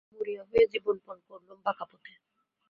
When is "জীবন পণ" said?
0.73-1.17